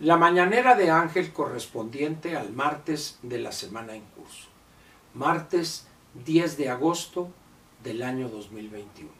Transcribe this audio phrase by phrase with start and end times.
[0.00, 4.48] La mañanera de Ángel correspondiente al martes de la semana en curso.
[5.14, 5.86] Martes
[6.26, 7.30] 10 de agosto
[7.82, 9.10] del año 2021.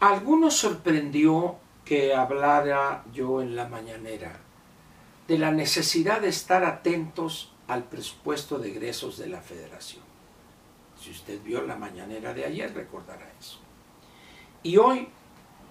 [0.00, 1.56] A algunos sorprendió
[1.86, 4.38] que hablara yo en la mañanera
[5.26, 10.04] de la necesidad de estar atentos al presupuesto de egresos de la federación.
[11.00, 13.60] Si usted vio la mañanera de ayer, recordará eso.
[14.62, 15.08] Y hoy,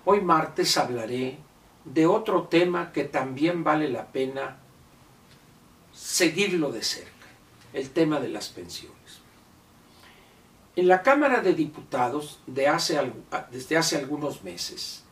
[0.06, 1.38] hoy martes, hablaré
[1.86, 4.58] de otro tema que también vale la pena
[5.94, 7.28] seguirlo de cerca,
[7.74, 8.94] el tema de las pensiones.
[10.76, 13.00] En la Cámara de Diputados, de hace,
[13.52, 15.04] desde hace algunos meses,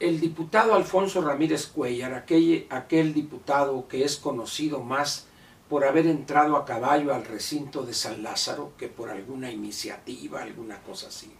[0.00, 5.26] el diputado Alfonso Ramírez Cuellar, aquel, aquel diputado que es conocido más
[5.68, 10.80] por haber entrado a caballo al recinto de San Lázaro que por alguna iniciativa, alguna
[10.82, 11.30] cosa así,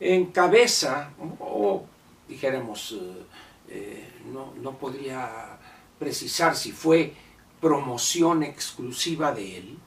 [0.00, 1.84] encabeza, o
[2.28, 3.22] dijéramos, eh,
[3.68, 5.58] eh, no, no podría
[5.98, 7.14] precisar si fue
[7.60, 9.78] promoción exclusiva de él,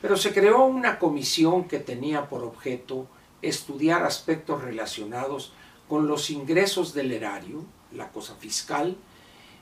[0.00, 3.06] pero se creó una comisión que tenía por objeto
[3.42, 5.52] estudiar aspectos relacionados
[5.88, 8.96] con los ingresos del erario, la cosa fiscal,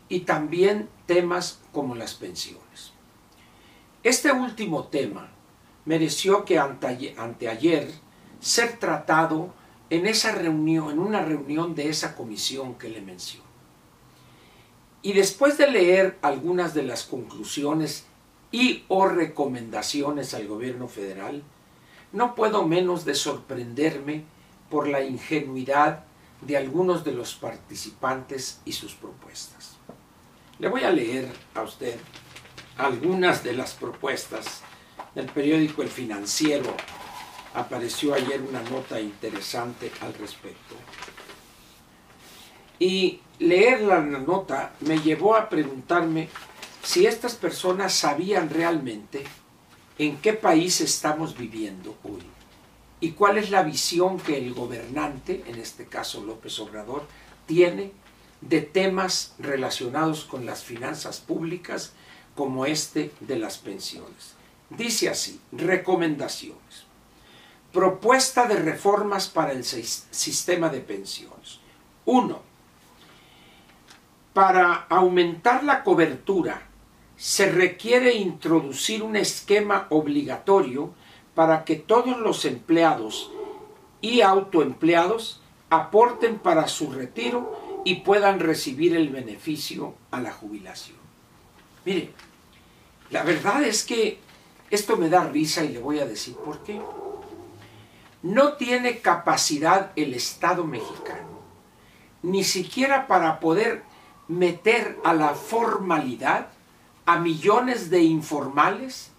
[0.09, 2.93] y también temas como las pensiones.
[4.03, 5.31] Este último tema
[5.85, 7.91] mereció que anteayer
[8.41, 9.53] ser tratado
[9.91, 13.47] en esa reunión, en una reunión de esa comisión que le menciono.
[15.03, 18.07] Y después de leer algunas de las conclusiones
[18.51, 21.43] y o recomendaciones al gobierno federal,
[22.13, 24.25] no puedo menos de sorprenderme
[24.71, 26.05] por la ingenuidad
[26.41, 29.77] de algunos de los participantes y sus propuestas.
[30.59, 31.97] Le voy a leer a usted
[32.79, 34.63] algunas de las propuestas
[35.15, 36.75] del periódico El Financiero.
[37.57, 40.77] Apareció ayer una nota interesante al respecto.
[42.79, 46.29] Y leer la nota me llevó a preguntarme
[46.83, 49.25] si estas personas sabían realmente
[49.99, 52.23] en qué país estamos viviendo hoy
[53.01, 57.07] y cuál es la visión que el gobernante, en este caso López Obrador,
[57.47, 57.93] tiene
[58.43, 61.93] de temas relacionados con las finanzas públicas
[62.35, 64.35] como este de las pensiones.
[64.71, 66.86] Dice así, recomendaciones.
[67.77, 71.61] Propuesta de reformas para el sistema de pensiones.
[72.07, 72.41] Uno,
[74.33, 76.63] para aumentar la cobertura
[77.19, 80.95] se requiere introducir un esquema obligatorio
[81.35, 83.31] para que todos los empleados
[84.01, 90.97] y autoempleados aporten para su retiro y puedan recibir el beneficio a la jubilación.
[91.85, 92.09] Mire,
[93.11, 94.19] la verdad es que
[94.71, 96.81] esto me da risa y le voy a decir por qué.
[98.27, 101.43] No tiene capacidad el Estado mexicano,
[102.25, 103.85] ni siquiera para poder
[104.27, 106.49] meter a la formalidad
[107.05, 109.13] a millones de informales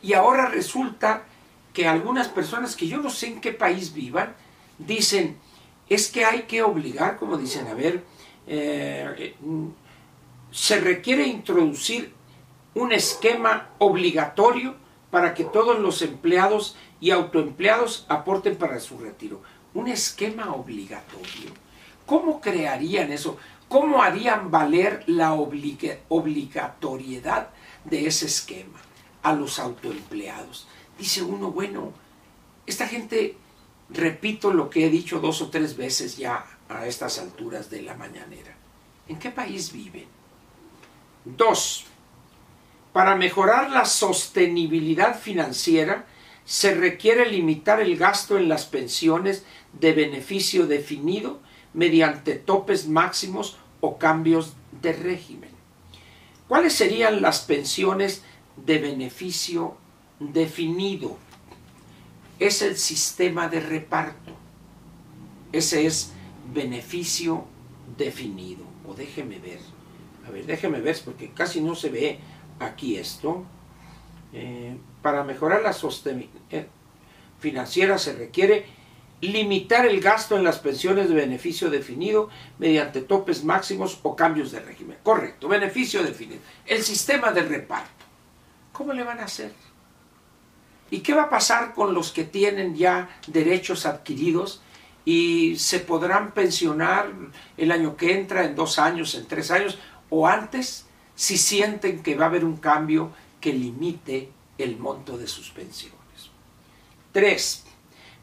[0.00, 1.24] y ahora resulta
[1.72, 4.32] que algunas personas que yo no sé en qué país vivan
[4.78, 5.38] dicen
[5.88, 8.04] es que hay que obligar, como dicen, a ver,
[8.46, 9.34] eh,
[10.52, 12.14] se requiere introducir
[12.76, 14.76] un esquema obligatorio
[15.10, 19.42] para que todos los empleados y autoempleados aporten para su retiro.
[19.74, 21.50] Un esquema obligatorio.
[22.06, 23.38] ¿Cómo crearían eso?
[23.68, 27.48] ¿Cómo harían valer la obligatoriedad
[27.84, 28.78] de ese esquema
[29.24, 30.68] a los autoempleados?
[30.96, 31.92] Dice uno, bueno,
[32.66, 33.36] esta gente,
[33.90, 37.96] repito lo que he dicho dos o tres veces ya a estas alturas de la
[37.96, 38.54] mañanera.
[39.08, 40.06] ¿En qué país viven?
[41.24, 41.86] Dos,
[42.92, 46.06] para mejorar la sostenibilidad financiera,
[46.44, 49.44] se requiere limitar el gasto en las pensiones
[49.78, 51.40] de beneficio definido
[51.74, 55.50] mediante topes máximos o cambios de régimen.
[56.48, 58.22] ¿Cuáles serían las pensiones
[58.56, 59.76] de beneficio
[60.18, 61.16] definido?
[62.38, 64.32] Es el sistema de reparto.
[65.52, 66.12] Ese es
[66.52, 67.46] beneficio
[67.96, 68.64] definido.
[68.86, 69.60] O déjeme ver.
[70.26, 72.18] A ver, déjeme ver porque casi no se ve
[72.58, 73.44] aquí esto.
[74.32, 76.66] Eh, para mejorar la sostenibilidad eh,
[77.38, 78.64] financiera se requiere
[79.20, 84.60] limitar el gasto en las pensiones de beneficio definido mediante topes máximos o cambios de
[84.60, 84.98] régimen.
[85.02, 86.40] Correcto, beneficio definido.
[86.66, 87.90] El sistema de reparto.
[88.72, 89.52] ¿Cómo le van a hacer?
[90.90, 94.62] ¿Y qué va a pasar con los que tienen ya derechos adquiridos
[95.04, 97.10] y se podrán pensionar
[97.56, 99.78] el año que entra, en dos años, en tres años
[100.10, 103.12] o antes, si sienten que va a haber un cambio
[103.42, 105.98] que limite el monto de sus pensiones?
[107.12, 107.64] Tres,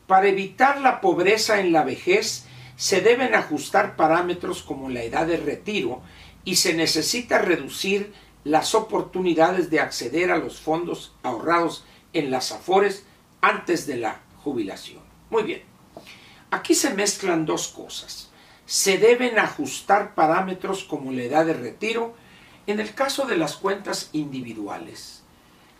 [0.07, 2.45] para evitar la pobreza en la vejez,
[2.75, 6.01] se deben ajustar parámetros como la edad de retiro
[6.43, 8.11] y se necesita reducir
[8.43, 11.83] las oportunidades de acceder a los fondos ahorrados
[12.13, 13.05] en las afores
[13.41, 15.03] antes de la jubilación.
[15.29, 15.61] Muy bien,
[16.49, 18.31] aquí se mezclan dos cosas.
[18.65, 22.15] Se deben ajustar parámetros como la edad de retiro
[22.71, 25.23] en el caso de las cuentas individuales.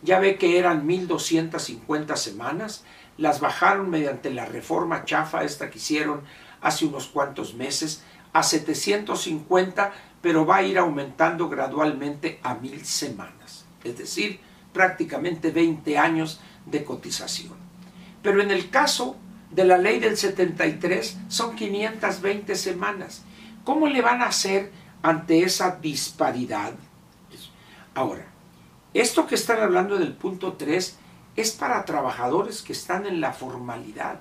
[0.02, 2.84] Ya ve que eran 1.250 semanas,
[3.18, 6.22] las bajaron mediante la reforma chafa esta que hicieron
[6.60, 8.02] hace unos cuantos meses
[8.32, 9.92] a 750,
[10.22, 14.40] pero va a ir aumentando gradualmente a 1.000 semanas, es decir,
[14.72, 17.54] prácticamente 20 años de cotización.
[18.22, 19.16] Pero en el caso
[19.50, 23.22] de la ley del 73 son 520 semanas.
[23.64, 24.70] ¿Cómo le van a hacer
[25.02, 26.72] ante esa disparidad?
[27.94, 28.26] Ahora,
[28.94, 30.98] esto que están hablando del punto 3
[31.36, 34.20] es para trabajadores que están en la formalidad.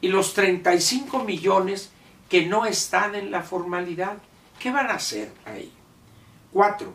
[0.00, 1.90] Y los 35 millones
[2.28, 4.18] que no están en la formalidad,
[4.58, 5.72] ¿qué van a hacer ahí?
[6.52, 6.92] 4.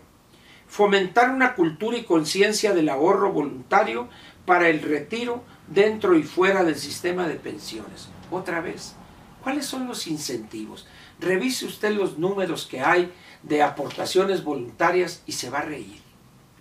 [0.68, 4.08] Fomentar una cultura y conciencia del ahorro voluntario
[4.46, 8.10] para el retiro dentro y fuera del sistema de pensiones.
[8.32, 8.96] Otra vez,
[9.44, 10.88] ¿cuáles son los incentivos?
[11.24, 13.12] Revise usted los números que hay
[13.44, 16.02] de aportaciones voluntarias y se va a reír.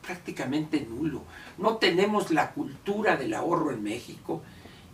[0.03, 1.23] Prácticamente nulo.
[1.59, 4.43] No tenemos la cultura del ahorro en México.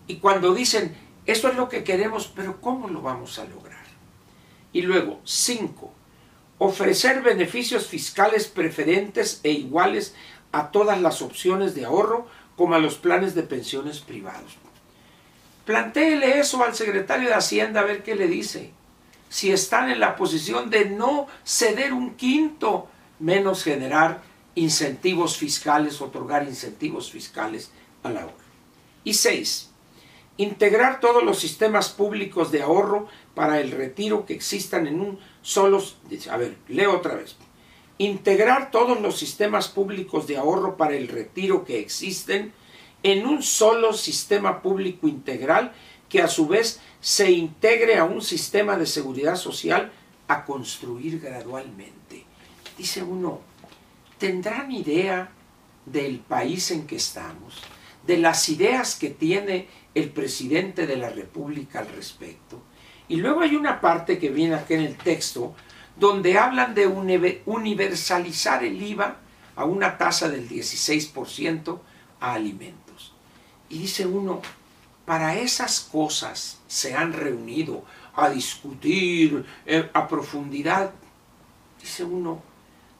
[0.06, 3.84] Y cuando dicen, eso es lo que queremos, pero ¿cómo lo vamos a lograr?
[4.72, 5.92] Y luego, cinco,
[6.58, 10.14] ofrecer beneficios fiscales preferentes e iguales
[10.52, 12.26] a todas las opciones de ahorro
[12.56, 14.56] como a los planes de pensiones privados.
[15.64, 18.72] Plantéele eso al secretario de Hacienda a ver qué le dice.
[19.28, 22.88] Si están en la posición de no ceder un quinto,
[23.18, 24.22] menos generar
[24.54, 27.70] incentivos fiscales, otorgar incentivos fiscales
[28.02, 28.34] al ahorro.
[29.04, 29.70] Y seis,
[30.36, 35.82] integrar todos los sistemas públicos de ahorro para el retiro que existan en un solo...
[36.30, 37.36] A ver, leo otra vez
[37.98, 42.52] integrar todos los sistemas públicos de ahorro para el retiro que existen
[43.02, 45.72] en un solo sistema público integral
[46.08, 49.92] que a su vez se integre a un sistema de seguridad social
[50.26, 52.24] a construir gradualmente.
[52.76, 53.40] Dice uno,
[54.18, 55.30] ¿tendrán idea
[55.86, 57.62] del país en que estamos?
[58.06, 62.62] De las ideas que tiene el presidente de la República al respecto.
[63.08, 65.54] Y luego hay una parte que viene aquí en el texto
[65.96, 66.86] donde hablan de
[67.46, 69.16] universalizar el IVA
[69.56, 71.80] a una tasa del 16%
[72.20, 73.14] a alimentos.
[73.68, 74.40] Y dice uno,
[75.08, 77.82] para esas cosas se han reunido
[78.14, 80.92] a discutir eh, a profundidad.
[81.80, 82.42] Dice uno,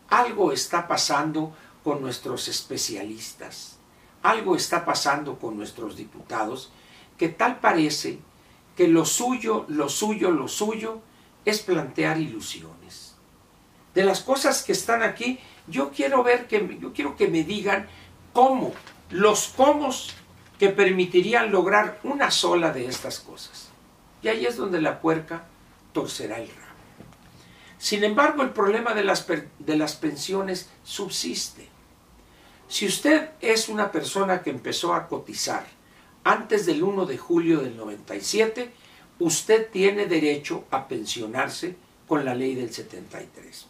[0.08, 3.76] algo está pasando con nuestros especialistas,
[4.22, 6.72] algo está pasando con nuestros diputados,
[7.18, 8.20] que tal parece
[8.74, 11.02] que lo suyo, lo suyo, lo suyo
[11.44, 13.16] es plantear ilusiones.
[13.92, 17.86] De las cosas que están aquí, yo quiero ver que yo quiero que me digan
[18.32, 18.72] cómo,
[19.10, 19.90] los cómo
[20.58, 23.68] que permitirían lograr una sola de estas cosas.
[24.22, 25.44] Y ahí es donde la puerca
[25.92, 26.68] torcerá el rabo.
[27.78, 29.26] Sin embargo, el problema de las,
[29.58, 31.68] de las pensiones subsiste.
[32.66, 35.64] Si usted es una persona que empezó a cotizar
[36.24, 38.70] antes del 1 de julio del 97,
[39.20, 41.76] usted tiene derecho a pensionarse
[42.06, 43.66] con la ley del 73.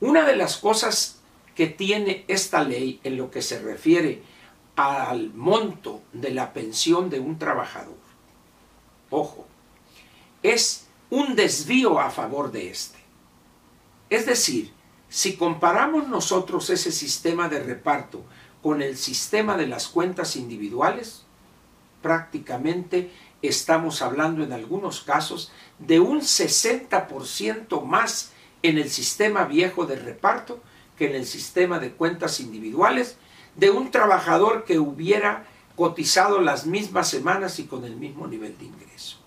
[0.00, 1.18] Una de las cosas
[1.54, 4.22] que tiene esta ley en lo que se refiere
[4.78, 7.98] al monto de la pensión de un trabajador,
[9.10, 9.44] ojo,
[10.40, 12.98] es un desvío a favor de este.
[14.08, 14.72] Es decir,
[15.08, 18.22] si comparamos nosotros ese sistema de reparto
[18.62, 21.24] con el sistema de las cuentas individuales,
[22.00, 23.10] prácticamente
[23.42, 28.30] estamos hablando en algunos casos de un 60% más
[28.62, 30.60] en el sistema viejo de reparto
[30.96, 33.16] que en el sistema de cuentas individuales
[33.58, 35.44] de un trabajador que hubiera
[35.76, 39.18] cotizado las mismas semanas y con el mismo nivel de ingreso.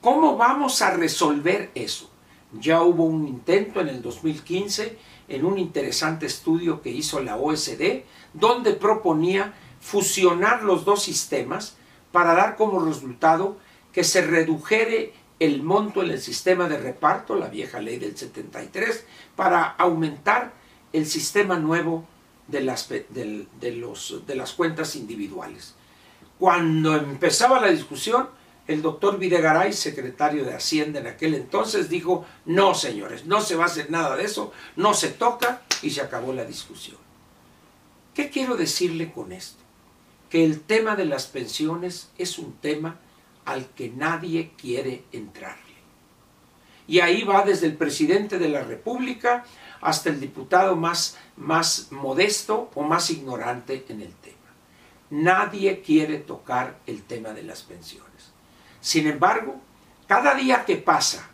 [0.00, 2.10] ¿Cómo vamos a resolver eso?
[2.52, 4.96] Ya hubo un intento en el 2015
[5.28, 11.76] en un interesante estudio que hizo la OSD donde proponía fusionar los dos sistemas
[12.12, 13.56] para dar como resultado
[13.92, 19.04] que se redujere el monto en el sistema de reparto, la vieja ley del 73,
[19.36, 20.52] para aumentar
[20.92, 22.04] el sistema nuevo
[22.48, 22.88] de las,
[23.62, 25.74] los, de las cuentas individuales.
[26.38, 28.28] Cuando empezaba la discusión,
[28.66, 33.64] el doctor Videgaray, secretario de Hacienda en aquel entonces, dijo, no señores, no se va
[33.64, 36.98] a hacer nada de eso, no se toca y se acabó la discusión.
[38.14, 39.68] ¿Qué quiero decirle con esto?
[40.28, 42.98] que el tema de las pensiones es un tema
[43.44, 45.62] al que nadie quiere entrarle.
[46.86, 49.44] Y ahí va desde el presidente de la República
[49.80, 54.36] hasta el diputado más, más modesto o más ignorante en el tema.
[55.10, 58.32] Nadie quiere tocar el tema de las pensiones.
[58.80, 59.60] Sin embargo,
[60.06, 61.28] cada día que pasa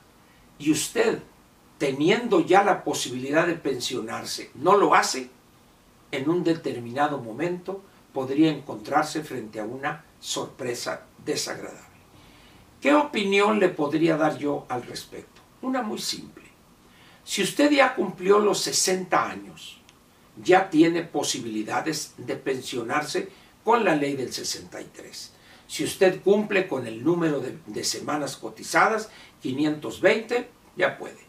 [0.58, 1.20] y usted,
[1.78, 5.30] teniendo ya la posibilidad de pensionarse, no lo hace,
[6.12, 7.82] en un determinado momento
[8.12, 11.82] podría encontrarse frente a una sorpresa desagradable.
[12.80, 15.40] ¿Qué opinión le podría dar yo al respecto?
[15.62, 16.43] Una muy simple.
[17.24, 19.80] Si usted ya cumplió los 60 años,
[20.42, 23.28] ya tiene posibilidades de pensionarse
[23.64, 25.32] con la ley del 63.
[25.66, 29.08] Si usted cumple con el número de, semanas cotizadas,
[29.42, 31.24] 520, ya puede.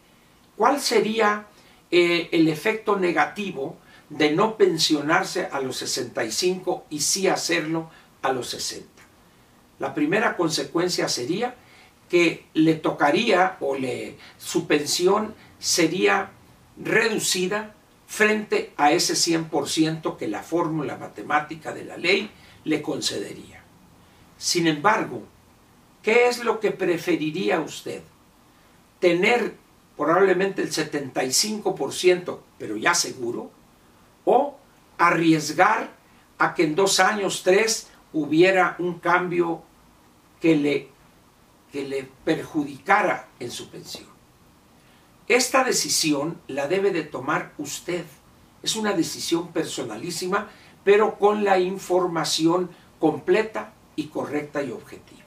[0.56, 1.46] ¿Cuál sería
[1.90, 3.78] eh, el efecto negativo
[4.10, 7.90] de no pensionarse a los 65 y sí hacerlo
[8.22, 8.86] a los 60?
[9.78, 11.54] La primera consecuencia sería
[12.08, 16.30] que le tocaría o le, su pensión sería
[16.76, 17.74] reducida
[18.06, 22.30] frente a ese 100% que la fórmula matemática de la ley
[22.64, 23.62] le concedería.
[24.38, 25.22] Sin embargo,
[26.02, 28.02] ¿qué es lo que preferiría usted?
[29.00, 29.54] ¿Tener
[29.96, 33.50] probablemente el 75%, pero ya seguro?
[34.24, 34.56] ¿O
[34.98, 35.90] arriesgar
[36.38, 39.62] a que en dos años, tres, hubiera un cambio
[40.40, 40.88] que le,
[41.72, 44.15] que le perjudicara en su pensión?
[45.28, 48.04] Esta decisión la debe de tomar usted.
[48.62, 50.48] Es una decisión personalísima,
[50.84, 55.24] pero con la información completa y correcta y objetiva.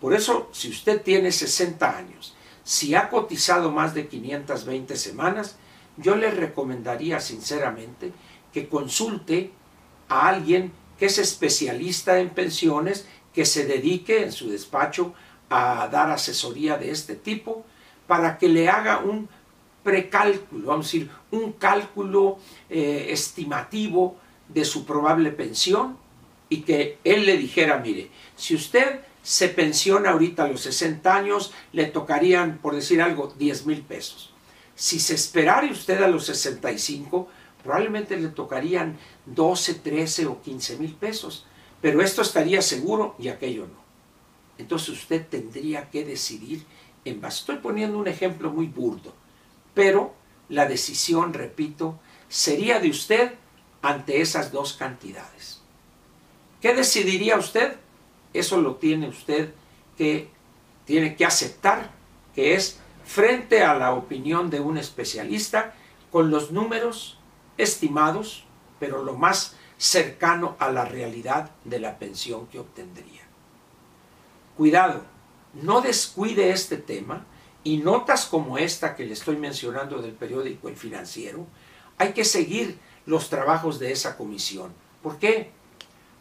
[0.00, 5.56] Por eso, si usted tiene 60 años, si ha cotizado más de 520 semanas,
[5.96, 8.12] yo le recomendaría sinceramente
[8.52, 9.52] que consulte
[10.08, 15.12] a alguien que es especialista en pensiones, que se dedique en su despacho
[15.50, 17.64] a dar asesoría de este tipo,
[18.06, 19.28] para que le haga un
[19.82, 22.38] precálculo, vamos a decir, un cálculo
[22.70, 24.16] eh, estimativo
[24.48, 25.96] de su probable pensión
[26.48, 31.52] y que él le dijera, mire, si usted se pensiona ahorita a los 60 años,
[31.72, 34.32] le tocarían, por decir algo, 10 mil pesos.
[34.74, 37.28] Si se esperara usted a los 65,
[37.62, 41.46] probablemente le tocarían 12, 13 o 15 mil pesos.
[41.80, 43.84] Pero esto estaría seguro y aquello no.
[44.58, 46.64] Entonces usted tendría que decidir
[47.04, 49.14] Estoy poniendo un ejemplo muy burdo,
[49.74, 50.14] pero
[50.48, 53.34] la decisión, repito, sería de usted
[53.82, 55.60] ante esas dos cantidades.
[56.60, 57.76] ¿Qué decidiría usted?
[58.32, 59.52] Eso lo tiene usted
[59.98, 60.28] que
[60.86, 61.90] tiene que aceptar,
[62.34, 65.74] que es frente a la opinión de un especialista
[66.10, 67.18] con los números
[67.58, 68.44] estimados,
[68.80, 73.22] pero lo más cercano a la realidad de la pensión que obtendría.
[74.56, 75.04] Cuidado,
[75.54, 77.26] no descuide este tema
[77.62, 81.46] y notas como esta que le estoy mencionando del periódico El Financiero,
[81.98, 84.72] hay que seguir los trabajos de esa comisión.
[85.02, 85.50] ¿Por qué?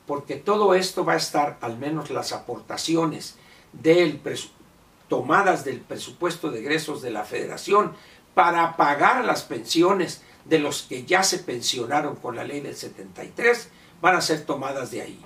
[0.07, 3.35] Porque todo esto va a estar, al menos las aportaciones
[3.71, 4.21] del
[5.07, 7.93] tomadas del presupuesto de egresos de la federación
[8.33, 13.69] para pagar las pensiones de los que ya se pensionaron con la ley del 73,
[14.01, 15.25] van a ser tomadas de ahí.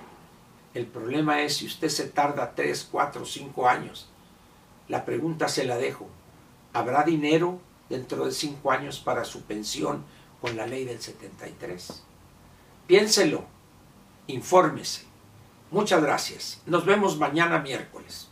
[0.74, 4.08] El problema es si usted se tarda 3, 4, 5 años.
[4.88, 6.06] La pregunta se la dejo.
[6.72, 10.04] ¿Habrá dinero dentro de 5 años para su pensión
[10.40, 12.02] con la ley del 73?
[12.86, 13.44] Piénselo.
[14.26, 15.04] Infórmese.
[15.70, 16.62] Muchas gracias.
[16.66, 18.27] Nos vemos mañana miércoles.